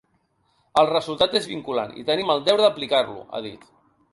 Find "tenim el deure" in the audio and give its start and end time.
2.09-2.67